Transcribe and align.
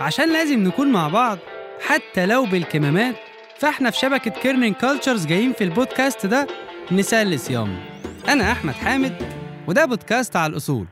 عشان 0.00 0.32
لازم 0.32 0.58
نكون 0.64 0.92
مع 0.92 1.08
بعض 1.08 1.38
حتى 1.86 2.26
لو 2.26 2.44
بالكمامات 2.46 3.14
فاحنا 3.58 3.90
في 3.90 3.98
شبكة 3.98 4.30
Kerning 4.30 4.74
Cultures 4.74 5.26
جايين 5.26 5.52
في 5.52 5.64
البودكاست 5.64 6.26
ده 6.26 6.46
نسلي 6.92 7.38
صيامنا 7.38 7.78
أنا 8.28 8.52
أحمد 8.52 8.74
حامد 8.74 9.32
وده 9.68 9.84
بودكاست 9.84 10.36
على 10.36 10.50
الأصول. 10.50 10.86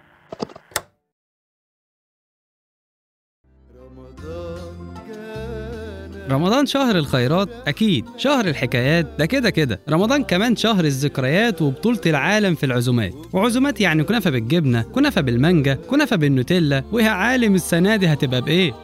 رمضان 6.31 6.67
شهر 6.67 6.97
الخيرات 6.99 7.49
أكيد 7.69 8.05
شهر 8.17 8.45
الحكايات 8.49 9.07
ده 9.19 9.27
كده 9.27 9.51
كده. 9.51 9.81
رمضان 9.91 10.25
كمان 10.25 10.57
شهر 10.57 10.85
الذكريات 10.85 11.63
وبطولة 11.63 12.01
العالم 12.07 12.55
في 12.55 12.67
العزومات. 12.67 13.15
وعزومات 13.33 13.81
يعني 13.81 14.05
كنافة 14.05 14.31
بالجبنة 14.31 14.83
كنافة 14.83 15.21
بالمانجا 15.21 15.75
كنافة 15.75 16.17
بالنوتيلا 16.17 16.85
ويا 16.93 17.11
عالم 17.11 17.55
السنة 17.55 17.97
دي 17.97 18.07
هتبقى 18.07 18.43
بإيه؟ 18.43 18.75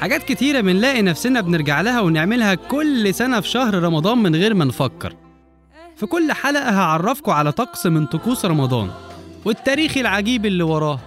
حاجات 0.00 0.22
كتيرة 0.22 0.60
بنلاقي 0.60 1.02
نفسنا 1.02 1.40
بنرجع 1.40 1.80
لها 1.80 2.00
ونعملها 2.00 2.54
كل 2.54 3.14
سنة 3.14 3.40
في 3.40 3.48
شهر 3.48 3.74
رمضان 3.74 4.18
من 4.18 4.36
غير 4.36 4.54
ما 4.54 4.64
نفكر. 4.64 5.14
في 5.96 6.06
كل 6.06 6.32
حلقة 6.32 6.70
هعرفكم 6.70 7.32
على 7.32 7.52
طقس 7.52 7.86
من 7.86 8.06
طقوس 8.06 8.44
رمضان 8.44 8.90
والتاريخ 9.44 9.96
العجيب 9.96 10.46
اللي 10.46 10.62
وراه. 10.62 11.00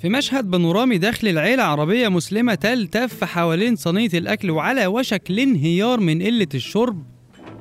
في 0.00 0.08
مشهد 0.08 0.50
بانورامي 0.50 0.98
داخل 0.98 1.28
العيلة 1.28 1.62
عربية 1.62 2.08
مسلمة 2.08 2.54
تلتف 2.54 3.24
حوالين 3.24 3.76
صينية 3.76 4.08
الأكل 4.14 4.50
وعلى 4.50 4.86
وشك 4.86 5.30
الانهيار 5.30 6.00
من 6.00 6.22
قلة 6.22 6.48
الشرب. 6.54 7.02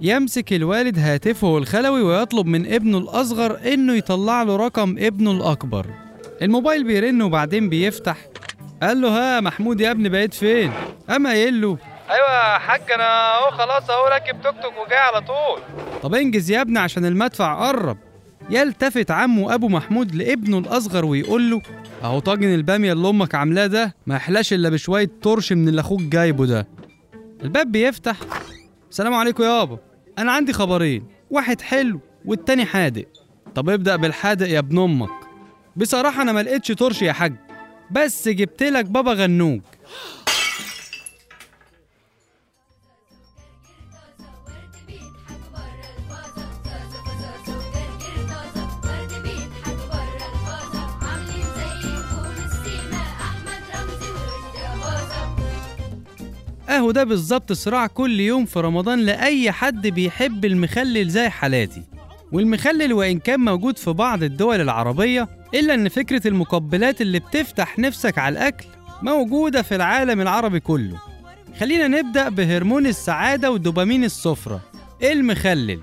يمسك 0.01 0.53
الوالد 0.53 0.99
هاتفه 0.99 1.57
الخلوي 1.57 2.01
ويطلب 2.01 2.45
من 2.45 2.73
ابنه 2.73 2.97
الأصغر 2.97 3.59
إنه 3.73 3.93
يطلع 3.93 4.43
له 4.43 4.55
رقم 4.55 4.95
ابنه 4.99 5.31
الأكبر. 5.31 5.85
الموبايل 6.41 6.83
بيرن 6.83 7.21
وبعدين 7.21 7.69
بيفتح. 7.69 8.17
قال 8.83 9.01
له 9.01 9.07
ها 9.07 9.39
محمود 9.41 9.81
يا 9.81 9.91
ابني 9.91 10.09
بقيت 10.09 10.33
فين؟ 10.33 10.71
قام 11.09 11.27
قايل 11.27 11.61
له 11.61 11.77
أيوه 12.09 12.53
يا 12.53 12.57
حاج 12.59 12.91
أنا 12.91 13.37
أهو 13.37 13.51
خلاص 13.51 13.89
أهو 13.89 14.07
راكب 14.07 14.41
توك 14.41 14.55
توك 14.63 14.73
وجاي 14.85 14.97
على 14.97 15.21
طول. 15.21 15.61
طب 16.03 16.15
انجز 16.15 16.51
يا 16.51 16.61
ابني 16.61 16.79
عشان 16.79 17.05
المدفع 17.05 17.67
قرب. 17.67 17.97
يلتفت 18.49 19.11
عمه 19.11 19.53
أبو 19.53 19.67
محمود 19.67 20.15
لابنه 20.15 20.57
الأصغر 20.57 21.05
ويقول 21.05 21.51
له 21.51 21.61
أهو 22.03 22.19
طاجن 22.19 22.53
البامية 22.53 22.93
اللي 22.93 23.09
أمك 23.09 23.35
عاملاه 23.35 23.67
ده 23.67 23.95
ما 24.07 24.15
يحلاش 24.15 24.53
إلا 24.53 24.69
بشوية 24.69 25.11
طرشي 25.21 25.53
من 25.53 25.67
اللي 25.67 25.81
أخوك 25.81 26.01
جايبه 26.01 26.45
ده. 26.45 26.67
الباب 27.43 27.71
بيفتح. 27.71 28.17
السلام 28.91 29.13
عليكم 29.13 29.43
يابا 29.43 29.77
أنا 30.17 30.31
عندي 30.31 30.53
خبرين 30.53 31.03
واحد 31.29 31.61
حلو 31.61 31.99
والتاني 32.25 32.65
حادق. 32.65 33.05
طب 33.55 33.69
ابدأ 33.69 33.95
بالحادق 33.95 34.49
يا 34.49 34.59
ابن 34.59 34.79
أمك. 34.79 35.09
بصراحة 35.75 36.21
أنا 36.21 36.31
ما 36.31 36.43
لقيتش 36.43 36.71
طرش 36.71 37.01
يا 37.01 37.13
حاج 37.13 37.33
بس 37.91 38.27
جبت 38.27 38.63
لك 38.63 38.85
بابا 38.85 39.13
غنوج. 39.13 39.61
اهو 56.69 56.91
ده 56.91 57.03
بالظبط 57.03 57.51
صراع 57.53 57.87
كل 57.87 58.19
يوم 58.19 58.45
في 58.45 58.59
رمضان 58.59 58.99
لأي 58.99 59.51
حد 59.51 59.87
بيحب 59.87 60.45
المخلل 60.45 61.09
زي 61.09 61.29
حالاتي. 61.29 61.83
والمخلل 62.31 62.93
وإن 62.93 63.19
كان 63.19 63.39
موجود 63.39 63.77
في 63.77 63.91
بعض 63.93 64.23
الدول 64.23 64.61
العربية 64.61 65.27
إلا 65.53 65.73
إن 65.73 65.89
فكرة 65.89 66.27
المقبلات 66.27 67.01
اللي 67.01 67.19
بتفتح 67.19 67.79
نفسك 67.79 68.17
على 68.17 68.33
الأكل 68.33 68.65
موجودة 69.01 69.61
في 69.61 69.75
العالم 69.75 70.21
العربي 70.21 70.59
كله. 70.59 71.01
خلينا 71.59 71.87
نبدأ 71.87 72.29
بهرمون 72.29 72.85
السعادة 72.87 73.51
ودوبامين 73.51 74.03
السفرة. 74.03 74.61
المخلل؟ 75.03 75.79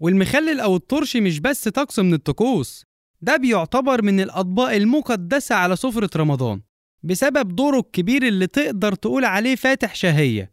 والمخلل 0.00 0.60
أو 0.60 0.76
الطرش 0.76 1.16
مش 1.16 1.40
بس 1.40 1.68
طقس 1.68 1.98
من 1.98 2.14
الطقوس. 2.14 2.89
ده 3.22 3.36
بيعتبر 3.36 4.02
من 4.02 4.20
الأطباق 4.20 4.70
المقدسة 4.74 5.54
على 5.54 5.76
سفرة 5.76 6.10
رمضان 6.16 6.60
بسبب 7.02 7.56
دوره 7.56 7.78
الكبير 7.78 8.22
اللي 8.22 8.46
تقدر 8.46 8.94
تقول 8.94 9.24
عليه 9.24 9.54
فاتح 9.56 9.94
شهية. 9.94 10.52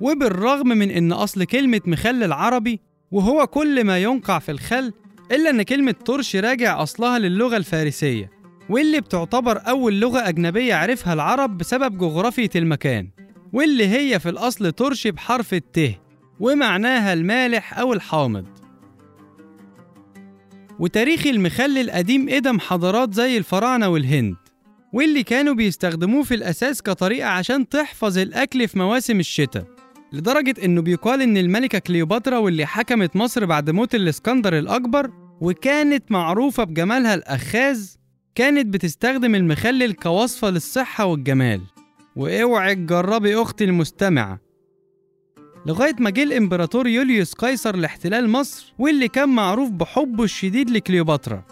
وبالرغم 0.00 0.68
من 0.68 0.90
إن 0.90 1.12
أصل 1.12 1.44
كلمة 1.44 1.80
مخلل 1.86 2.32
عربي 2.32 2.80
وهو 3.10 3.46
كل 3.46 3.84
ما 3.84 3.98
ينقع 3.98 4.38
في 4.38 4.52
الخل 4.52 4.92
إلا 5.32 5.50
إن 5.50 5.62
كلمة 5.62 5.92
طرش 5.92 6.36
راجع 6.36 6.82
أصلها 6.82 7.18
للغة 7.18 7.56
الفارسية 7.56 8.30
واللي 8.70 9.00
بتعتبر 9.00 9.68
أول 9.68 10.00
لغة 10.00 10.28
أجنبية 10.28 10.74
عرفها 10.74 11.12
العرب 11.12 11.58
بسبب 11.58 11.98
جغرافية 11.98 12.50
المكان 12.56 13.10
واللي 13.52 13.88
هي 13.88 14.20
في 14.20 14.28
الأصل 14.28 14.72
طرش 14.72 15.06
بحرف 15.06 15.54
الت. 15.54 15.98
ومعناها 16.40 17.12
المالح 17.12 17.78
أو 17.78 17.92
الحامض. 17.92 18.46
وتاريخ 20.78 21.26
المخلل 21.26 21.90
قديم 21.90 22.30
قدم 22.30 22.60
حضارات 22.60 23.14
زي 23.14 23.36
الفراعنة 23.38 23.88
والهند 23.88 24.36
واللي 24.92 25.22
كانوا 25.22 25.54
بيستخدموه 25.54 26.22
في 26.22 26.34
الأساس 26.34 26.82
كطريقة 26.82 27.28
عشان 27.28 27.68
تحفظ 27.68 28.18
الأكل 28.18 28.68
في 28.68 28.78
مواسم 28.78 29.20
الشتاء 29.20 29.64
لدرجة 30.12 30.54
إنه 30.64 30.82
بيقال 30.82 31.22
إن 31.22 31.36
الملكة 31.36 31.78
كليوباترا 31.78 32.38
واللي 32.38 32.66
حكمت 32.66 33.16
مصر 33.16 33.44
بعد 33.44 33.70
موت 33.70 33.94
الإسكندر 33.94 34.58
الأكبر 34.58 35.10
وكانت 35.40 36.12
معروفة 36.12 36.64
بجمالها 36.64 37.14
الأخاذ 37.14 37.88
كانت 38.34 38.66
بتستخدم 38.66 39.34
المخلل 39.34 39.92
كوصفة 39.92 40.50
للصحة 40.50 41.04
والجمال. 41.04 41.60
وأوعي 42.16 42.74
تجربي 42.74 43.36
أختي 43.36 43.64
المستمعة 43.64 44.40
لغاية 45.66 45.94
ما 45.98 46.10
جه 46.10 46.22
الإمبراطور 46.22 46.86
يوليوس 46.86 47.32
قيصر 47.32 47.76
لاحتلال 47.76 48.28
مصر 48.30 48.74
واللي 48.78 49.08
كان 49.08 49.28
معروف 49.28 49.70
بحبه 49.70 50.24
الشديد 50.24 50.70
لكليوباترا. 50.70 51.44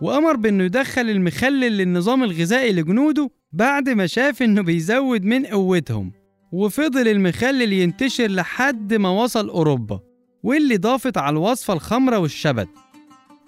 وأمر 0.00 0.36
بإنه 0.36 0.64
يدخل 0.64 1.10
المخلل 1.10 1.78
للنظام 1.78 2.24
الغذائي 2.24 2.72
لجنوده 2.72 3.30
بعد 3.52 3.88
ما 3.88 4.06
شاف 4.06 4.42
إنه 4.42 4.62
بيزود 4.62 5.24
من 5.24 5.46
قوتهم. 5.46 6.12
وفضل 6.52 7.08
المخلل 7.08 7.72
ينتشر 7.72 8.26
لحد 8.26 8.94
ما 8.94 9.08
وصل 9.08 9.48
أوروبا 9.48 10.00
واللي 10.42 10.76
ضافت 10.76 11.18
على 11.18 11.32
الوصفة 11.32 11.74
الخمرة 11.74 12.18
والشبت. 12.18 12.68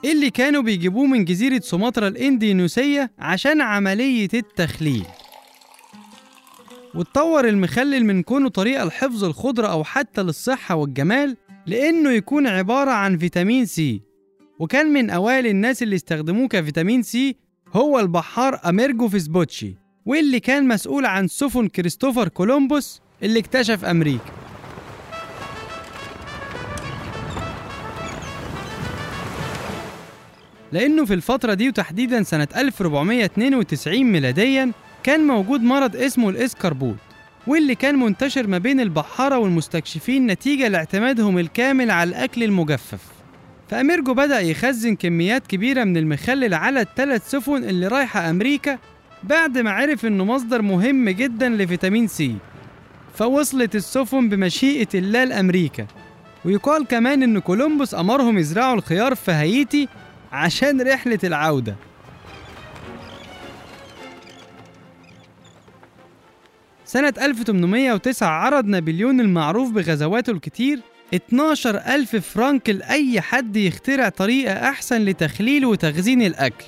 اللي 0.05 0.31
كانوا 0.31 0.63
بيجيبوه 0.63 1.07
من 1.07 1.25
جزيرة 1.25 1.61
سومطرة 1.61 2.09
الإندونيسية 2.09 3.11
عشان 3.19 3.61
عملية 3.61 4.29
التخليل. 4.35 5.05
واتطور 6.95 7.49
المخلل 7.49 8.05
من 8.05 8.23
كونه 8.23 8.49
طريقة 8.49 8.85
لحفظ 8.85 9.25
الخضرة 9.25 9.67
أو 9.67 9.85
حتى 9.85 10.23
للصحة 10.23 10.75
والجمال 10.75 11.37
لأنه 11.67 12.11
يكون 12.11 12.47
عبارة 12.47 12.91
عن 12.91 13.19
فيتامين 13.19 13.67
سي. 13.67 14.03
وكان 14.59 14.93
من 14.93 15.11
أوائل 15.11 15.47
الناس 15.47 15.83
اللي 15.83 15.97
استخدموه 15.97 16.49
كفيتامين 16.49 17.03
سي 17.03 17.37
هو 17.75 18.01
البحار 18.01 18.61
أميريجو 18.69 19.09
فيسبوتشي 19.09 19.75
واللي 20.07 20.41
كان 20.41 20.69
مسؤول 20.69 21.07
عن 21.07 21.29
سفن 21.29 21.69
كريستوفر 21.69 22.29
كولومبوس 22.29 23.01
اللي 23.23 23.39
اكتشف 23.39 23.85
أمريكا. 23.85 24.33
لأنه 30.73 31.05
في 31.05 31.15
الفترة 31.15 31.55
دي 31.55 31.69
وتحديدا 31.69 32.23
سنة 32.23 32.49
1492 32.57 34.05
ميلاديا 34.05 34.73
كان 35.03 35.27
موجود 35.27 35.63
مرض 35.63 35.97
اسمه 35.97 36.31
الإسكربوت 36.31 36.97
واللي 37.47 37.75
كان 37.75 37.99
منتشر 37.99 38.47
ما 38.47 38.59
بين 38.59 38.81
البحارة 38.81 39.39
والمستكشفين 39.39 40.27
نتيجة 40.27 40.69
لاعتمادهم 40.69 41.39
الكامل 41.39 41.91
على 41.91 42.11
الأكل 42.11 42.43
المجفف. 42.43 43.01
فأميرجو 43.69 44.15
بدأ 44.15 44.41
يخزن 44.41 44.95
كميات 44.95 45.47
كبيرة 45.47 45.85
من 45.85 45.97
المخلل 45.97 46.55
على 46.55 46.81
الثلاث 46.81 47.31
سفن 47.31 47.65
اللي 47.65 47.87
رايحة 47.89 48.31
أمريكا 48.31 48.79
بعد 49.23 49.59
ما 49.59 49.71
عرف 49.71 50.07
إنه 50.07 50.25
مصدر 50.25 50.63
مهم 50.63 51.09
جدا 51.09 51.49
لفيتامين 51.49 52.07
سي. 52.07 52.37
فوصلت 53.15 53.75
السفن 53.77 54.29
بمشيئة 54.29 54.89
الله 54.95 55.25
لأمريكا. 55.25 55.87
ويقال 56.45 56.87
كمان 56.87 57.23
إن 57.23 57.39
كولومبوس 57.39 57.95
أمرهم 57.95 58.39
يزرعوا 58.39 58.75
الخيار 58.75 59.15
في 59.15 59.33
هايتي 59.33 59.89
عشان 60.33 60.81
رحلة 60.81 61.19
العودة. 61.25 61.77
سنة 66.91 67.15
1809 67.23 68.29
عرض 68.29 68.67
نابليون 68.67 69.21
المعروف 69.21 69.71
بغزواته 69.71 70.31
الكتير. 70.31 70.81
12 71.15 71.77
ألف 71.77 72.17
فرنك 72.17 72.71
لأي 72.71 73.21
حد 73.21 73.57
يخترع 73.57 74.09
طريقة 74.09 74.53
أحسن 74.53 75.05
لتخليل 75.05 75.67
وتخزين 75.67 76.23
الأكل. 76.23 76.65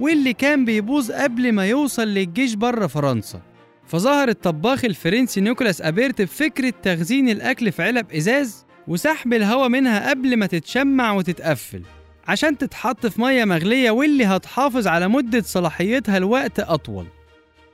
واللي 0.00 0.32
كان 0.32 0.64
بيبوظ 0.64 1.10
قبل 1.10 1.52
ما 1.52 1.66
يوصل 1.66 2.08
للجيش 2.08 2.54
بره 2.54 2.86
فرنسا. 2.86 3.40
فظهر 3.86 4.28
الطباخ 4.28 4.84
الفرنسي 4.84 5.40
نيكولاس 5.40 5.82
أبيرت 5.82 6.22
بفكرة 6.22 6.72
تخزين 6.82 7.28
الأكل 7.28 7.72
في 7.72 7.82
علب 7.82 8.12
إزاز 8.12 8.66
وسحب 8.86 9.32
الهواء 9.34 9.68
منها 9.68 10.10
قبل 10.10 10.36
ما 10.36 10.46
تتشمع 10.46 11.12
وتتقفل. 11.12 11.82
عشان 12.28 12.58
تتحط 12.58 13.06
في 13.06 13.20
مية 13.20 13.44
مغلية 13.44 13.90
واللي 13.90 14.24
هتحافظ 14.24 14.86
على 14.86 15.08
مدة 15.08 15.42
صلاحيتها 15.42 16.18
لوقت 16.18 16.60
أطول. 16.60 17.06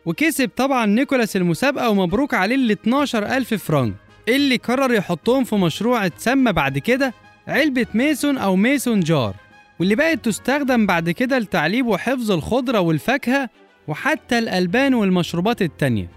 وكسب 0.06 0.50
طبعا 0.56 0.86
نيكولاس 0.86 1.36
المسابقة 1.36 1.90
ومبروك 1.90 2.34
عليه 2.34 2.54
ال 2.56 2.70
12 2.70 3.26
ألف 3.26 3.54
فرنك 3.54 3.94
اللي 4.28 4.56
قرر 4.56 4.92
يحطهم 4.94 5.44
في 5.44 5.56
مشروع 5.56 6.06
اتسمى 6.06 6.52
بعد 6.52 6.78
كده 6.78 7.14
علبة 7.48 7.86
ميسون 7.94 8.38
أو 8.38 8.56
ميسون 8.56 9.00
جار. 9.00 9.34
واللي 9.80 9.94
بقت 9.94 10.24
تستخدم 10.24 10.86
بعد 10.86 11.10
كده 11.10 11.38
لتعليب 11.38 11.86
وحفظ 11.86 12.30
الخضرة 12.30 12.80
والفاكهة 12.80 13.50
وحتى 13.88 14.38
الألبان 14.38 14.94
والمشروبات 14.94 15.62
التانية. 15.62 16.08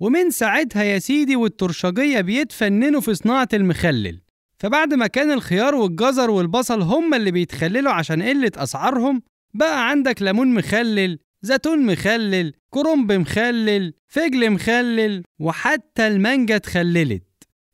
ومن 0.00 0.30
ساعتها 0.30 0.82
يا 0.82 0.98
سيدي 0.98 1.36
والترشجية 1.36 2.20
بيتفننوا 2.20 3.00
في 3.00 3.14
صناعة 3.14 3.48
المخلل. 3.54 4.23
فبعد 4.58 4.94
ما 4.94 5.06
كان 5.06 5.30
الخيار 5.30 5.74
والجزر 5.74 6.30
والبصل 6.30 6.82
هما 6.82 7.16
اللي 7.16 7.30
بيتخللوا 7.30 7.92
عشان 7.92 8.22
قلة 8.22 8.52
أسعارهم 8.56 9.22
بقى 9.54 9.88
عندك 9.90 10.22
ليمون 10.22 10.54
مخلل 10.54 11.18
زيتون 11.42 11.86
مخلل 11.86 12.52
كرنب 12.70 13.12
مخلل 13.12 13.94
فجل 14.08 14.50
مخلل 14.50 15.22
وحتى 15.40 16.06
المانجا 16.06 16.56
اتخللت. 16.56 17.22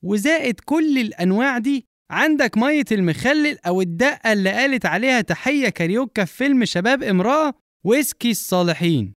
وزائد 0.03 0.61
كل 0.61 0.99
الأنواع 0.99 1.59
دي 1.59 1.87
عندك 2.11 2.59
مية 2.59 2.85
المخلل 2.93 3.59
أو 3.67 3.81
الدقة 3.81 4.33
اللي 4.33 4.51
قالت 4.51 4.87
عليها 4.87 5.21
تحية 5.21 5.69
كاريوكا 5.69 6.25
في 6.25 6.37
فيلم 6.37 6.65
شباب 6.65 7.03
امرأة 7.03 7.55
ويسكي 7.85 8.31
الصالحين. 8.31 9.15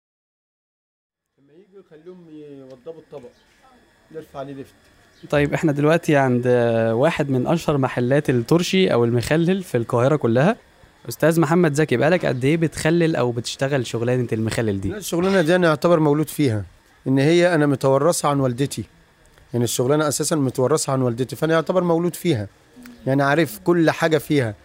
لما 1.39 1.53
يجوا 1.53 1.79
يخليهم 1.79 2.29
يوضبوا 2.29 3.01
الطبق 3.01 3.29
نرفع 4.11 4.39
عليه 4.39 4.53
لفت 4.53 4.75
طيب 5.29 5.53
إحنا 5.53 5.71
دلوقتي 5.71 6.15
عند 6.15 6.47
واحد 6.93 7.29
من 7.29 7.47
اشهر 7.47 7.77
محلات 7.77 8.29
الترشي 8.29 8.93
أو 8.93 9.05
المخلل 9.05 9.63
في 9.63 9.77
القاهرة 9.77 10.15
كلها. 10.15 10.55
أستاذ 11.09 11.39
محمد 11.39 11.73
زكي 11.73 11.97
بقالك 11.97 12.25
قد 12.25 12.45
إيه 12.45 12.57
بتخلل 12.57 13.15
أو 13.15 13.31
بتشتغل 13.31 13.87
شغلانة 13.87 14.27
المخلل 14.33 14.81
دي؟ 14.81 14.89
لا 14.89 14.97
الشغلانة 14.97 15.41
دي 15.41 15.55
أنا 15.55 15.67
اعتبر 15.69 15.99
مولود 15.99 16.29
فيها. 16.29 16.63
إن 17.07 17.19
هي 17.19 17.55
أنا 17.55 17.65
متورثها 17.65 18.31
عن 18.31 18.39
والدتي. 18.39 18.83
يعني 19.53 19.63
الشغلانة 19.63 20.07
أساسا 20.07 20.35
متورثها 20.35 20.93
عن 20.93 21.01
والدتي 21.01 21.35
فأنا 21.35 21.55
اعتبر 21.55 21.83
مولود 21.83 22.15
فيها. 22.15 22.47
يعني 23.07 23.23
عارف 23.23 23.59
كل 23.63 23.91
حاجة 23.91 24.17
فيها. 24.17 24.55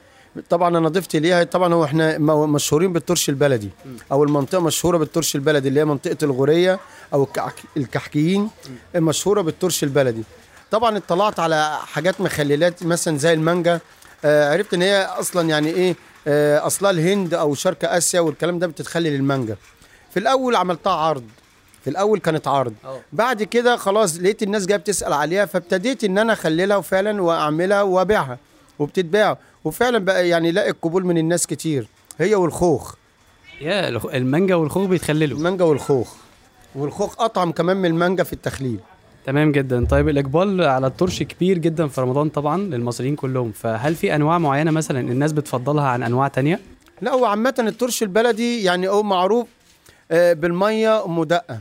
طبعا 0.50 0.78
أنا 0.78 0.88
ضفت 0.88 1.16
ليها 1.16 1.44
طبعا 1.44 1.74
هو 1.74 1.84
إحنا 1.84 2.18
مشهورين 2.46 2.92
بالترش 2.92 3.28
البلدي. 3.28 3.68
أو 4.12 4.24
المنطقة 4.24 4.60
مشهورة 4.60 4.96
بالترش 4.98 5.36
البلدي 5.36 5.68
اللي 5.68 5.80
هي 5.80 5.84
منطقة 5.84 6.16
الغورية 6.22 6.78
أو 7.12 7.24
الكحك- 7.24 7.64
الكحكيين. 7.76 8.48
مشهورة 8.96 9.40
بالترش 9.40 9.84
البلدي. 9.84 10.22
طبعا 10.70 10.96
اطلعت 10.96 11.40
على 11.40 11.78
حاجات 11.82 12.20
مخللات 12.20 12.82
مثلا 12.82 13.18
زي 13.18 13.32
المانجا. 13.32 13.80
آه 14.24 14.52
عرفت 14.52 14.74
إن 14.74 14.82
هي 14.82 15.04
أصلا 15.04 15.48
يعني 15.48 15.68
إيه 15.68 15.96
آه 16.26 16.66
أصلها 16.66 16.90
الهند 16.90 17.34
أو 17.34 17.54
شرق 17.54 17.92
آسيا 17.92 18.20
والكلام 18.20 18.58
ده 18.58 18.66
بتتخلل 18.66 19.14
المانجا. 19.14 19.56
في 20.10 20.18
الأول 20.20 20.56
عملتها 20.56 20.92
عرض. 20.92 21.24
في 21.84 21.90
الأول 21.90 22.18
كانت 22.18 22.48
عرض. 22.48 22.74
أوه. 22.84 23.00
بعد 23.12 23.42
كده 23.42 23.76
خلاص 23.76 24.16
لقيت 24.16 24.42
الناس 24.42 24.66
جاية 24.66 24.78
بتسأل 24.78 25.12
عليها 25.12 25.46
فابتديت 25.46 26.04
إن 26.04 26.18
أنا 26.18 26.32
أخللها 26.32 26.76
وفعلا 26.76 27.22
وأعملها 27.22 27.82
وأبيعها 27.82 28.38
وبتتباع. 28.78 29.38
وفعلا 29.64 29.98
بقى 29.98 30.28
يعني 30.28 30.50
لاقي 30.52 30.70
قبول 30.82 31.06
من 31.06 31.18
الناس 31.18 31.46
كتير. 31.46 31.88
هي 32.18 32.34
والخوخ. 32.34 32.94
يا 33.60 33.88
المانجا 33.88 34.54
والخوخ 34.54 34.86
بيتخللوا. 34.88 35.38
المانجا 35.38 35.64
والخوخ. 35.64 36.14
والخوخ 36.74 37.20
أطعم 37.20 37.52
كمان 37.52 37.76
من 37.76 37.86
المانجا 37.86 38.24
في 38.24 38.32
التخليل. 38.32 38.80
تمام 39.28 39.52
جدا. 39.52 39.84
طيب 39.84 40.08
الإقبال 40.08 40.62
على 40.62 40.86
الطرشي 40.86 41.22
كبير 41.22 41.58
جدا 41.58 41.88
في 41.88 42.00
رمضان 42.00 42.28
طبعا 42.28 42.58
للمصريين 42.58 43.16
كلهم. 43.16 43.52
فهل 43.52 43.94
في 43.94 44.14
أنواع 44.14 44.38
معينة 44.38 44.70
مثلا 44.70 45.00
الناس 45.00 45.32
بتفضلها 45.32 45.84
عن 45.84 46.02
أنواع 46.02 46.28
تانية؟ 46.28 46.60
لا 47.02 47.10
هو 47.10 47.24
عامة 47.24 47.54
الطرشي 47.58 48.02
البلدي 48.02 48.62
يعني 48.62 48.88
هو 48.88 49.02
معروف 49.02 49.46
آه، 50.10 50.32
بالمية 50.32 51.04
أم 51.04 51.24
دقة. 51.24 51.60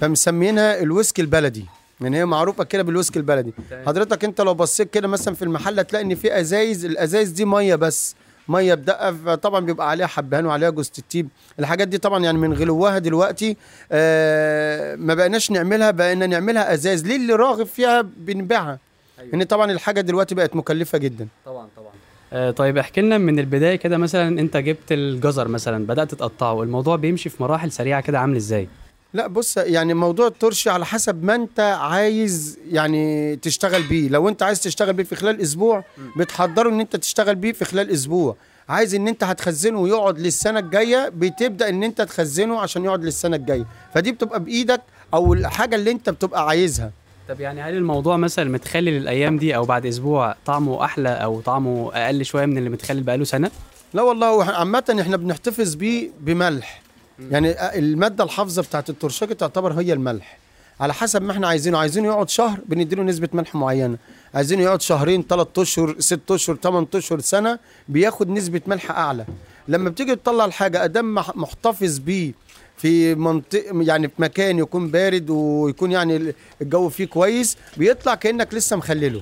فمسمينها 0.00 0.82
الويسكي 0.82 1.22
البلدي. 1.22 1.64
يعني 2.00 2.18
هي 2.18 2.24
معروفة 2.24 2.64
كده 2.64 2.82
بالويسكي 2.82 3.18
البلدي. 3.18 3.52
حضرتك 3.86 4.24
انت 4.24 4.40
لو 4.40 4.54
بصيت 4.54 4.90
كده 4.90 5.08
مثلا 5.08 5.34
في 5.34 5.42
المحل 5.42 5.78
هتلاقي 5.80 6.04
إن 6.04 6.14
في 6.14 6.40
أزايز 6.40 6.84
الأزايز 6.84 7.30
دي 7.30 7.44
مية 7.44 7.74
بس. 7.74 8.14
مية 8.48 8.74
بدقة 8.74 9.12
فطبعا 9.12 9.60
بيبقى 9.60 9.90
عليها 9.90 10.06
حبهان 10.06 10.46
وعليها 10.46 10.70
جوز 10.70 10.90
التيب 10.98 11.28
الحاجات 11.58 11.88
دي 11.88 11.98
طبعا 11.98 12.24
يعني 12.24 12.38
من 12.38 12.52
غلوها 12.52 12.98
دلوقتي 12.98 13.56
آه 13.92 14.94
ما 14.96 15.14
بقيناش 15.14 15.50
نعملها 15.50 15.90
بقينا 15.90 16.26
نعملها 16.26 16.74
أزاز 16.74 17.06
ليه 17.06 17.16
اللي 17.16 17.32
راغب 17.32 17.66
فيها 17.66 18.02
بنبيعها. 18.16 18.78
أيوة. 19.20 19.34
إن 19.34 19.42
طبعا 19.42 19.72
الحاجة 19.72 20.00
دلوقتي 20.00 20.34
بقت 20.34 20.56
مكلفة 20.56 20.98
جدا. 20.98 21.28
طبعا 21.46 21.68
طبعا. 21.76 21.90
آه 22.32 22.50
طيب 22.50 22.78
احكي 22.78 23.00
لنا 23.00 23.18
من 23.18 23.38
البداية 23.38 23.76
كده 23.76 23.98
مثلا 23.98 24.40
أنت 24.40 24.56
جبت 24.56 24.92
الجزر 24.92 25.48
مثلا 25.48 25.86
بدأت 25.86 26.14
تقطعه 26.14 26.62
الموضوع 26.62 26.96
بيمشي 26.96 27.28
في 27.28 27.42
مراحل 27.42 27.72
سريعة 27.72 28.00
كده 28.00 28.18
عامل 28.20 28.36
إزاي؟ 28.36 28.68
لا 29.16 29.26
بص 29.26 29.56
يعني 29.56 29.94
موضوع 29.94 30.26
الترشي 30.26 30.70
على 30.70 30.86
حسب 30.86 31.24
ما 31.24 31.34
انت 31.34 31.60
عايز 31.60 32.58
يعني 32.70 33.36
تشتغل 33.36 33.82
بيه. 33.82 34.08
لو 34.08 34.28
انت 34.28 34.42
عايز 34.42 34.60
تشتغل 34.60 34.92
بيه 34.92 35.04
في 35.04 35.16
خلال 35.16 35.40
أسبوع 35.40 35.84
بتحضره 36.16 36.68
إن 36.68 36.80
انت 36.80 36.96
تشتغل 36.96 37.34
بيه 37.34 37.52
في 37.52 37.64
خلال 37.64 37.90
أسبوع. 37.90 38.36
عايز 38.68 38.94
إن 38.94 39.08
انت 39.08 39.24
هتخزنه 39.24 39.80
ويقعد 39.80 40.18
للسنة 40.18 40.58
الجاية 40.58 41.08
بتبدأ 41.08 41.68
إن 41.68 41.82
انت 41.82 42.02
تخزنه 42.02 42.60
عشان 42.60 42.84
يقعد 42.84 43.04
للسنة 43.04 43.36
الجاية. 43.36 43.66
فدي 43.94 44.12
بتبقى 44.12 44.40
بإيدك 44.40 44.80
أو 45.14 45.34
الحاجة 45.34 45.76
اللي 45.76 45.90
انت 45.90 46.10
بتبقى 46.10 46.46
عايزها. 46.48 46.90
طب 47.28 47.40
يعني 47.40 47.62
هل 47.62 47.74
الموضوع 47.74 48.16
مثلا 48.16 48.50
متخلل 48.50 48.96
الأيام 48.96 49.36
دي 49.38 49.56
أو 49.56 49.64
بعد 49.64 49.86
أسبوع 49.86 50.34
طعمه 50.46 50.84
أحلى 50.84 51.08
أو 51.08 51.40
طعمه 51.40 51.90
أقل 51.94 52.24
شوية 52.24 52.46
من 52.46 52.58
اللي 52.58 52.70
متخلل 52.70 53.02
بقاله 53.02 53.24
سنة؟ 53.24 53.50
لا 53.94 54.02
والله 54.02 54.28
هو 54.28 54.42
عامة 54.42 54.96
إحنا 55.00 55.16
بنحتفظ 55.16 55.74
بيه 55.74 56.10
بملح. 56.20 56.85
يعني 57.30 57.78
المادة 57.78 58.24
الحافظة 58.24 58.62
بتاعت 58.62 58.90
الترشاكة 58.90 59.34
تعتبر 59.34 59.72
هي 59.72 59.92
الملح. 59.92 60.38
على 60.80 60.94
حسب 60.94 61.22
ما 61.22 61.32
إحنا 61.32 61.48
عايزينه. 61.48 61.78
عايزينه 61.78 62.08
يقعد 62.08 62.28
شهر 62.28 62.58
بنديله 62.66 63.02
نسبة 63.02 63.28
ملح 63.32 63.54
معينة. 63.54 63.96
عايزينه 64.34 64.62
يقعد 64.62 64.80
شهرين 64.82 65.22
ثلاث 65.28 65.48
أشهر 65.58 65.96
ست 65.98 66.30
أشهر 66.30 66.56
ثمان 66.56 66.86
أشهر 66.94 67.20
سنة 67.20 67.58
بياخد 67.88 68.30
نسبة 68.30 68.60
ملح 68.66 68.90
أعلى. 68.90 69.26
لما 69.68 69.90
بتيجي 69.90 70.16
تطلع 70.16 70.44
الحاجة 70.44 70.84
ادام 70.84 71.14
مح- 71.14 71.36
محتفظ 71.36 71.98
بيه 71.98 72.32
في 72.76 73.14
منطقة 73.14 73.82
يعني 73.82 74.08
في 74.08 74.14
مكان 74.18 74.58
يكون 74.58 74.88
بارد 74.88 75.30
ويكون 75.30 75.92
يعني 75.92 76.34
الجو 76.62 76.88
فيه 76.88 77.04
كويس 77.04 77.56
بيطلع 77.76 78.14
كأنك 78.14 78.54
لسه 78.54 78.76
مخلله. 78.76 79.20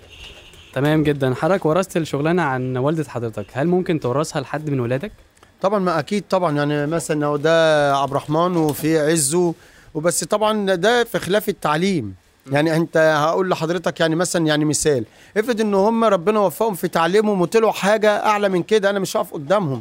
تمام 0.75 1.03
جدا. 1.03 1.35
حضرتك 1.35 1.67
ورثت 1.67 1.97
الشغلانة 1.97 2.43
عن 2.43 2.77
والدة 2.77 3.05
حضرتك. 3.11 3.47
هل 3.53 3.67
ممكن 3.69 4.01
تورثها 4.01 4.41
لحد 4.41 4.71
من 4.71 4.81
ولادك؟ 4.81 5.13
طبعا 5.61 5.79
ما 5.79 5.99
أكيد 5.99 6.25
طبعا 6.31 6.57
يعني 6.57 6.87
مثلا 6.87 7.27
هو 7.27 7.37
ده 7.37 7.97
عبد 7.97 8.11
الرحمن 8.11 8.57
وفي 8.57 8.99
عزه 8.99 9.55
وبس 9.95 10.25
طبعا 10.25 10.75
ده 10.75 11.05
في 11.05 11.19
خلاف 11.19 11.49
التعليم. 11.49 12.15
يعني 12.53 12.77
انت 12.77 12.97
هقول 12.97 13.51
لحضرتك 13.51 14.01
يعني 14.01 14.15
مثلا 14.17 14.47
يعني 14.47 14.65
مثال. 14.65 15.05
افرض 15.37 15.61
ان 15.61 15.75
هم 15.75 16.05
ربنا 16.05 16.41
وفقهم 16.41 16.75
في 16.75 16.89
تعليمهم 16.89 17.41
وطلعوا 17.41 17.73
حاجة 17.73 18.27
أعلى 18.27 18.49
من 18.49 18.63
كده 18.63 18.91
أنا 18.91 18.99
مش 18.99 19.17
هقف 19.17 19.33
قدامهم. 19.35 19.81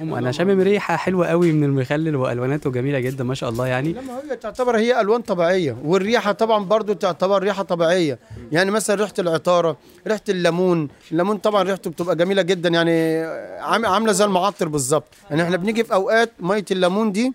هم 0.00 0.14
أنا 0.14 0.32
شامم 0.32 0.60
ريحة 0.60 0.96
حلوة 0.96 1.26
قوي 1.26 1.52
من 1.52 1.64
المخلل 1.64 2.16
وألواناته 2.16 2.70
جميلة 2.70 2.98
جدا 3.00 3.24
ما 3.24 3.34
شاء 3.34 3.50
الله 3.50 3.66
يعني. 3.66 3.92
لما 3.92 4.20
هي 4.30 4.36
تعتبر 4.36 4.76
هي 4.76 5.00
ألوان 5.00 5.20
طبيعية 5.20 5.76
والريحة 5.84 6.32
طبعا 6.32 6.64
برضو 6.64 6.92
تعتبر 6.92 7.42
ريحة 7.42 7.62
طبيعية. 7.62 8.18
يعني 8.52 8.70
مثلا 8.70 8.96
ريحة 8.96 9.14
العطارة 9.18 9.76
ريحة 10.06 10.20
الليمون. 10.28 10.88
الليمون 11.12 11.36
طبعا 11.36 11.62
ريحته 11.62 11.90
بتبقى 11.90 12.16
جميلة 12.16 12.42
جدا 12.42 12.68
يعني 12.68 13.22
عام- 13.60 13.86
عاملة 13.86 14.12
زي 14.12 14.24
المعطر 14.24 14.68
بالظبط. 14.68 15.08
يعني 15.30 15.42
إحنا 15.42 15.56
بنيجي 15.56 15.84
في 15.84 15.94
أوقات 15.94 16.32
مية 16.40 16.64
الليمون 16.70 17.12
دي 17.12 17.32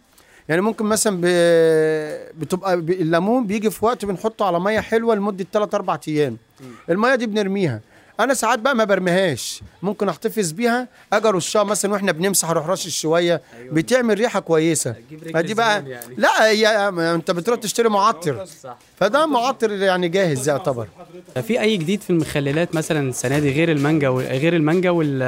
يعني 0.51 0.61
ممكن 0.61 0.85
مثلا 0.85 1.17
ب... 1.21 1.25
بتبقى 2.39 2.81
ب... 2.81 2.89
الليمون 2.89 3.47
بيجي 3.47 3.69
في 3.71 3.85
وقت 3.85 4.05
بنحطه 4.05 4.45
على 4.45 4.59
مية 4.59 4.79
حلوة 4.79 5.15
لمدة 5.15 5.45
3 5.53 5.75
4 5.75 6.01
أيام. 6.07 6.37
المية 6.89 7.15
دي 7.15 7.25
بنرميها. 7.27 7.81
أنا 8.23 8.33
ساعات 8.33 8.59
بقى 8.59 8.75
ما 8.75 8.83
برميهاش. 8.83 9.61
ممكن 9.81 10.09
أحتفظ 10.09 10.51
بيها 10.51 10.87
أجي 11.13 11.27
ارشها 11.27 11.63
مثلا 11.63 11.91
وإحنا 11.91 12.11
بنمسح 12.11 12.49
أروح 12.49 12.67
رشش 12.67 12.99
شوية 12.99 13.41
بتعمل 13.71 14.17
ريحة 14.17 14.39
كويسة. 14.39 14.95
دي 15.35 15.53
بقى 15.53 15.83
لا 16.17 16.45
هي 16.47 16.67
أنت 17.15 17.31
بتروح 17.31 17.59
تشتري 17.59 17.89
معطر. 17.89 18.45
صح. 18.63 18.77
فده 18.99 19.25
معطر 19.25 19.71
يعني 19.71 20.09
جاهز 20.09 20.49
يعتبر. 20.49 20.87
في 21.47 21.61
أي 21.61 21.77
جديد 21.77 22.01
في 22.01 22.09
المخللات 22.09 22.75
مثلا 22.75 23.09
السنة 23.09 23.39
دي 23.39 23.51
غير 23.51 23.71
المانجا 23.71 24.09
و... 24.09 24.19
غير 24.19 24.55
المانجا 24.55 24.89
وال... 24.89 25.23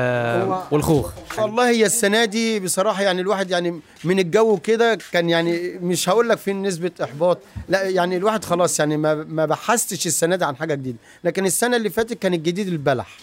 والخوخ؟ 0.72 1.12
والله 1.38 1.70
هي 1.70 1.86
السنة 1.86 2.26
دي 2.26 2.60
بصراحة 2.60 3.04
يعني 3.04 3.22
الواحد 3.22 3.52
يعني 3.52 3.80
من 4.04 4.20
الجو 4.20 4.58
كده 4.58 4.98
كان 5.12 5.30
يعني 5.30 5.80
مش 5.82 6.10
هقول 6.10 6.30
لك 6.30 6.38
في 6.38 6.54
نسبة 6.54 6.92
إحباط. 7.04 7.40
لا 7.70 7.84
يعني 7.84 8.18
الواحد 8.18 8.46
خلاص 8.46 8.80
يعني 8.80 8.98
ما 8.98 9.14
ما 9.16 9.46
بحثتش 9.46 10.08
السنة 10.08 10.36
دي 10.36 10.46
عن 10.46 10.56
حاجة 10.56 10.76
جديدة. 10.76 10.98
لكن 11.24 11.46
السنة 11.46 11.78
اللي 11.78 11.90
فاتت 11.90 12.14
كان 12.14 12.34
الجديد 12.34 12.68
البلح. 12.84 13.18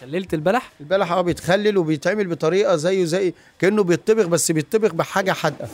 خللت 0.00 0.34
البلح؟ 0.34 0.72
البلح 0.80 1.12
آه 1.12 1.20
بيتخلل 1.20 1.78
وبيتعمل 1.78 2.26
بطريقة 2.26 2.76
زيه 2.76 3.04
زي 3.04 3.34
كأنه 3.58 3.82
بيطبخ 3.82 4.26
بس 4.26 4.52
بيطبخ 4.52 4.94
بحاجة 4.94 5.32
حادقة. 5.32 5.68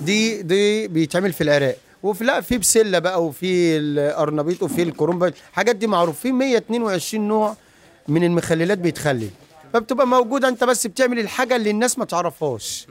دي 0.00 0.42
دي 0.42 0.88
بيتعمل 0.88 1.32
في 1.32 1.40
العراق. 1.40 1.76
وفي 2.02 2.24
لا 2.24 2.40
في 2.40 2.58
بسلة 2.58 2.98
بقى 2.98 3.24
وفي 3.24 3.76
القرنبيط 3.76 4.62
وفي 4.62 4.82
الكرنب. 4.82 5.24
الحاجات 5.24 5.76
دي 5.76 5.86
معروف. 5.86 6.20
في 6.20 6.32
122 6.32 7.28
نوع 7.28 7.56
من 8.08 8.24
المخللات 8.24 8.78
بيتخلل. 8.78 9.30
فبتبقى 9.72 10.06
موجودة 10.06 10.48
أنت 10.48 10.64
بس 10.64 10.86
بتعمل 10.86 11.18
الحاجة 11.18 11.56
اللي 11.56 11.70
الناس 11.70 11.98
ما 11.98 12.04
تعرفهاش. 12.04 12.86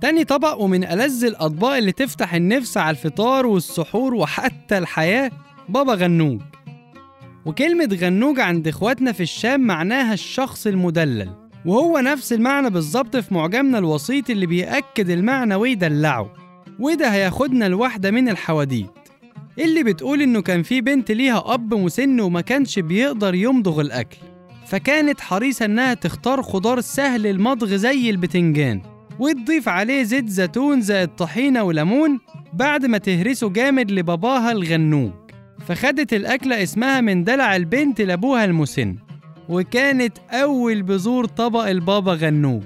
تاني 0.00 0.24
طبق 0.24 0.60
ومن 0.60 0.84
ألذ 0.84 1.24
الأطباق 1.24 1.72
اللي 1.72 1.92
تفتح 1.92 2.34
النفس 2.34 2.76
على 2.76 2.90
الفطار 2.90 3.46
والسحور 3.46 4.14
وحتى 4.14 4.78
الحياة 4.78 5.30
بابا 5.68 5.94
غنوج. 5.94 6.40
وكلمة 7.46 7.98
غنوج 8.00 8.40
عند 8.40 8.68
إخواتنا 8.68 9.12
في 9.12 9.22
الشام 9.22 9.60
معناها 9.60 10.14
الشخص 10.14 10.66
المدلل. 10.66 11.30
وهو 11.66 11.98
نفس 11.98 12.32
المعنى 12.32 12.70
بالظبط 12.70 13.16
في 13.16 13.34
معجمنا 13.34 13.78
الوسيط 13.78 14.30
اللي 14.30 14.46
بيأكد 14.46 15.10
المعنى 15.10 15.54
ويدلعه. 15.54 16.32
وده 16.78 17.08
هياخدنا 17.08 17.68
لواحدة 17.68 18.10
من 18.10 18.28
الحواديت. 18.28 18.90
اللي 19.58 19.82
بتقول 19.82 20.22
إنه 20.22 20.42
كان 20.42 20.62
في 20.62 20.80
بنت 20.80 21.10
ليها 21.10 21.54
أب 21.54 21.74
مسن 21.74 22.20
وما 22.20 22.40
كانش 22.40 22.78
بيقدر 22.78 23.34
يمضغ 23.34 23.80
الأكل. 23.80 24.18
فكانت 24.66 25.20
حريصة 25.20 25.64
إنها 25.64 25.94
تختار 25.94 26.42
خضار 26.42 26.80
سهل 26.80 27.26
المضغ 27.26 27.76
زي 27.76 28.10
البتنجان. 28.10 28.99
وتضيف 29.20 29.68
عليه 29.68 30.02
زيت 30.02 30.28
زيتون 30.28 30.80
زائد 30.80 31.08
طحينة 31.08 31.62
وليمون 31.62 32.20
بعد 32.52 32.86
ما 32.86 32.98
تهرسه 32.98 33.48
جامد 33.48 33.90
لباباها 33.90 34.52
الغنوج. 34.52 35.12
فخدت 35.68 36.12
الأكلة 36.12 36.62
اسمها 36.62 37.00
من 37.00 37.24
دلع 37.24 37.56
البنت 37.56 38.00
لأبوها 38.00 38.44
المسن 38.44 38.96
وكانت 39.48 40.18
أول 40.30 40.82
بذور 40.82 41.24
طبق 41.24 41.68
البابا 41.68 42.12
غنوج. 42.12 42.62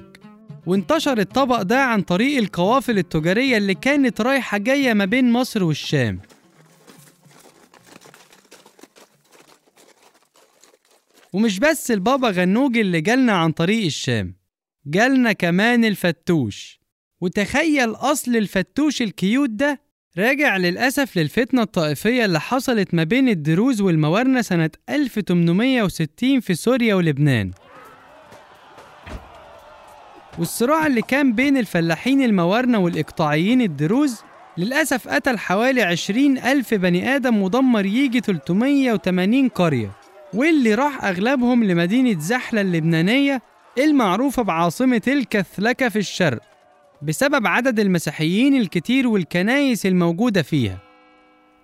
وانتشر 0.66 1.18
الطبق 1.18 1.62
ده 1.62 1.84
عن 1.84 2.02
طريق 2.02 2.38
القوافل 2.38 2.99
التجارية 2.99 3.56
اللي 3.56 3.75
كانت 3.75 4.20
رايحة 4.20 4.58
جاية 4.58 4.92
ما 4.92 5.04
بين 5.04 5.32
مصر 5.32 5.64
والشام. 5.64 6.20
ومش 11.32 11.58
بس 11.58 11.90
البابا 11.90 12.28
غنوج 12.30 12.78
اللي 12.78 13.00
جالنا 13.00 13.32
عن 13.32 13.52
طريق 13.52 13.84
الشام. 13.84 14.43
جالنا 14.86 15.32
كمان 15.32 15.84
الفتوش. 15.84 16.80
وتخيل 17.20 17.90
أصل 17.90 18.36
الفتوش 18.36 19.02
الكيوت 19.02 19.50
ده 19.50 19.80
راجع 20.18 20.56
للأسف 20.56 21.16
للفتنة 21.16 21.62
الطائفية 21.62 22.24
اللي 22.24 22.40
حصلت 22.40 22.94
ما 22.94 23.04
بين 23.04 23.28
الدروز 23.28 23.80
والموارنة 23.80 24.42
سنة 24.42 24.70
1860 24.90 26.40
في 26.40 26.54
سوريا 26.54 26.94
ولبنان. 26.94 27.50
والصراع 30.38 30.86
اللي 30.86 31.02
كان 31.02 31.32
بين 31.32 31.56
الفلاحين 31.56 32.22
الموارنة 32.22 32.78
والإقطاعيين 32.78 33.60
الدروز 33.60 34.20
للأسف 34.58 35.08
قتل 35.08 35.38
حوالي 35.38 35.82
20 35.82 36.38
ألف 36.38 36.74
بني 36.74 37.16
آدم 37.16 37.42
ودمر 37.42 37.86
يجي 37.86 38.20
380 38.20 39.48
قرية 39.48 39.90
واللي 40.34 40.74
راح 40.74 41.04
أغلبهم 41.04 41.64
لمدينة 41.64 42.20
زحلة 42.20 42.60
اللبنانية 42.60 43.42
المعروفة 43.78 44.43
بعاصمة 44.43 45.02
الكثلكة 45.09 45.88
في 45.88 45.99
الشرق 45.99 46.40
بسبب 47.02 47.47
عدد 47.47 47.81
المسيحيين 47.81 48.54
الكتير 48.54 49.09
والكنايس 49.09 49.87
الموجودة 49.87 50.43
فيها. 50.43 50.78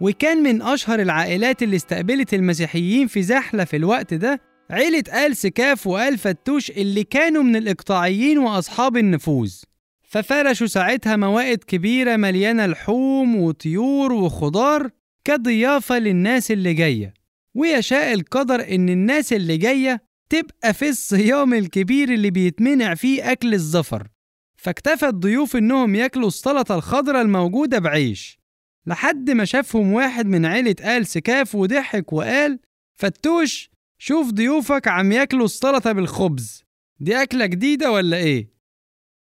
وكان 0.00 0.42
من 0.42 0.62
أشهر 0.62 1.00
العائلات 1.00 1.62
اللي 1.62 1.76
استقبلت 1.76 2.34
المسيحيين 2.34 3.06
في 3.06 3.22
زحلة 3.22 3.64
في 3.64 3.76
الوقت 3.76 4.14
ده 4.14 4.40
عيلة 4.70 5.26
آل 5.26 5.36
سكاف 5.36 5.86
وآل 5.86 6.18
فتوش 6.18 6.70
اللي 6.70 7.04
كانوا 7.04 7.42
من 7.42 7.56
الإقطاعيين 7.56 8.38
وأصحاب 8.38 8.96
النفوذ. 8.96 9.54
ففرشوا 10.02 10.66
ساعتها 10.66 11.16
موائد 11.16 11.64
كبيرة 11.64 12.16
مليانة 12.16 12.66
لحوم 12.66 13.36
وطيور 13.36 14.12
وخضار 14.12 14.90
كضيافة 15.24 15.98
للناس 15.98 16.50
اللي 16.50 16.74
جاية. 16.74 17.14
ويشاء 17.54 18.12
القدر 18.14 18.74
إن 18.74 18.88
الناس 18.88 19.32
اللي 19.32 19.56
جاية 19.56 20.09
تبقى 20.30 20.74
في 20.74 20.88
الصيام 20.88 21.54
الكبير 21.54 22.12
اللي 22.14 22.30
بيتمنع 22.30 22.94
فيه 22.94 23.32
أكل 23.32 23.54
الزفر 23.54 24.08
فاكتفى 24.56 25.06
الضيوف 25.06 25.56
إنهم 25.56 25.94
ياكلوا 25.94 26.28
السلطة 26.28 26.74
الخضراء 26.74 27.22
الموجودة 27.22 27.78
بعيش. 27.78 28.40
لحد 28.86 29.30
ما 29.30 29.44
شافهم 29.44 29.92
واحد 29.92 30.26
من 30.26 30.46
عيلة 30.46 30.96
آل 30.96 31.06
سكاف 31.06 31.54
وضحك 31.54 32.12
وقال 32.12 32.58
فتوش 32.94 33.70
شوف 33.98 34.30
ضيوفك 34.30 34.88
عم 34.88 35.12
ياكلوا 35.12 35.44
السلطة 35.44 35.92
بالخبز. 35.92 36.64
دي 37.00 37.22
أكلة 37.22 37.46
جديدة 37.46 37.90
ولا 37.90 38.16
إيه؟ 38.16 38.50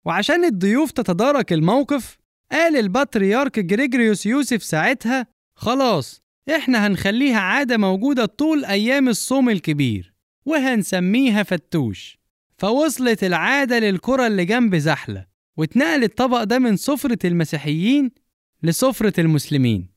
وعشان 0.06 0.46
الضيوف 0.46 0.92
تتدارك 0.92 1.54
الموقف 1.54 2.18
قال 2.52 2.76
البطريرك 2.78 3.60
جريجريوس 3.60 4.26
يوسف 4.26 4.64
ساعتها 4.64 5.28
خلاص 5.56 6.22
إحنا 6.56 6.88
هنخليها 6.88 7.40
عادة 7.40 7.78
موجودة 7.78 8.26
طول 8.26 8.66
أيام 8.66 9.10
الصوم 9.10 9.50
الكبير. 9.50 10.09
وهنسميها 10.50 11.44
فتوش. 11.44 12.20
فوصلت 12.58 13.24
العادة 13.24 13.80
للقرى 13.80 14.28
اللي 14.28 14.46
جنب 14.46 14.76
زحلة 14.76 15.26
واتنقل 15.58 16.04
الطبق 16.04 16.44
ده 16.44 16.60
من 16.60 16.78
سفرة 16.78 17.18
المسيحيين 17.26 18.12
لسفرة 18.64 19.20
المسلمين. 19.20 19.90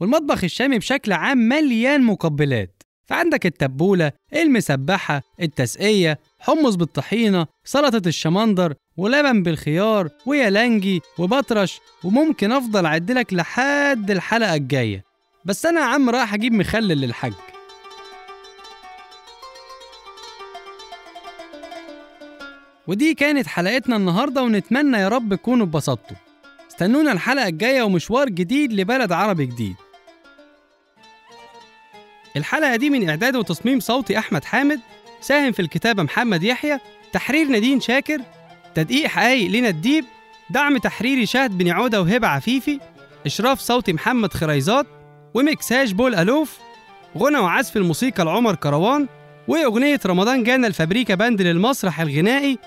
والمطبخ 0.00 0.44
الشامي 0.44 0.78
بشكل 0.78 1.12
عام 1.12 1.38
مليان 1.38 2.02
مقبلات. 2.02 2.82
فعندك 3.04 3.46
التبولة 3.46 4.12
المسبحة 4.34 5.22
التسقية 5.42 6.18
حمص 6.38 6.74
بالطحينة 6.74 7.46
سلطة 7.64 8.08
الشمندر 8.08 8.74
ولبن 8.96 9.42
بالخيار 9.42 10.08
ويالانجي 10.26 11.00
وبطرش 11.18 11.80
وممكن 12.04 12.52
أفضل 12.52 12.86
أعدلك 12.86 13.34
لحد 13.34 14.10
الحلقة 14.10 14.54
الجاية. 14.54 15.04
بس 15.44 15.66
أنا 15.66 15.80
يا 15.80 15.86
عم 15.86 16.10
رايح 16.10 16.34
أجيب 16.34 16.52
مخلل 16.52 17.00
للحج 17.00 17.32
ودي 22.88 23.14
كانت 23.14 23.46
حلقتنا 23.46 23.96
النهارده 23.96 24.42
ونتمنى 24.42 24.96
يا 24.96 25.08
رب 25.08 25.34
تكونوا 25.34 25.66
اتبسطتوا. 25.66 26.16
استنونا 26.70 27.12
الحلقة 27.12 27.48
الجاية 27.48 27.82
ومشوار 27.82 28.28
جديد 28.28 28.72
لبلد 28.72 29.12
عربي 29.12 29.46
جديد. 29.46 29.74
الحلقة 32.36 32.76
دي 32.76 32.90
من 32.90 33.08
إعداد 33.08 33.36
وتصميم 33.36 33.80
صوتي 33.80 34.18
أحمد 34.18 34.44
حامد 34.44 34.80
ساهم 35.20 35.52
في 35.52 35.62
الكتابة 35.62 36.02
محمد 36.02 36.42
يحيى 36.42 36.78
تحرير 37.12 37.48
نادين 37.48 37.80
شاكر 37.80 38.18
تدقيق 38.74 39.06
حقايق 39.06 39.50
لينا 39.50 39.68
الديب 39.68 40.04
دعم 40.50 40.76
تحريري 40.78 41.26
شهد 41.26 41.58
بن 41.58 41.68
عودة 41.68 42.00
وهبة 42.02 42.28
عفيفي 42.28 42.80
إشراف 43.26 43.60
صوتي 43.60 43.92
محمد 43.92 44.32
خريزات 44.32 44.86
ومكساج 45.34 45.92
بول 45.92 46.14
ألوف 46.14 46.58
غنى 47.18 47.38
وعزف 47.38 47.76
الموسيقى 47.76 48.24
لعمر 48.24 48.54
كروان 48.54 49.06
وأغنية 49.48 50.00
رمضان 50.06 50.42
جانا 50.42 50.66
الفابريكا 50.66 51.14
باند 51.14 51.42
للمسرح 51.42 52.00
الغنائي 52.00 52.58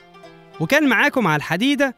وكان 0.60 0.90
معاكم 0.90 1.28
على 1.28 1.36
الحديدة 1.36 1.96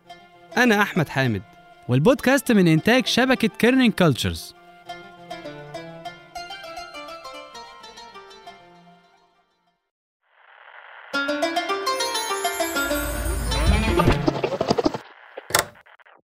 أنا 0.57 0.81
أحمد 0.81 1.09
حامد. 1.09 1.41
والبودكاست 1.87 2.51
من 2.51 2.67
إنتاج 2.67 3.05
شبكة 3.05 3.47
Kerning 3.47 3.93
Cultures 3.93 4.55